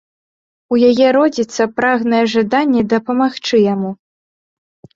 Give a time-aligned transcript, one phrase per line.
[0.75, 3.95] У яе родзіцца прагнае жаданне дапамагчы яму.